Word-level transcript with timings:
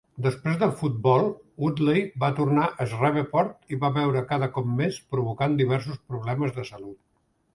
Després 0.25 0.55
del 0.61 0.71
futbol, 0.77 1.25
Woodley 1.63 1.99
va 2.23 2.29
tornar 2.39 2.63
a 2.71 2.87
Shreveport 2.93 3.75
i 3.77 3.79
va 3.83 3.93
beure 3.99 4.25
cada 4.33 4.49
cop 4.57 4.73
més, 4.81 4.97
provocant 5.17 5.59
diversos 5.63 6.01
problemes 6.13 6.57
de 6.57 6.69
salut. 6.71 6.99